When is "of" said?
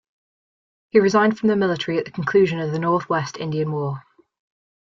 2.59-2.71